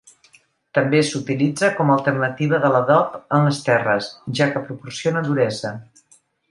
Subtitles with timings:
[0.77, 4.09] També s'utilitza com a alternativa de l'adob en les terres,
[4.41, 5.79] ja que proporciona duresa.